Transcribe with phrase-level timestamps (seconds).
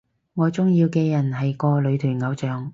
[0.33, 2.67] 我鍾意嘅人係個女團偶像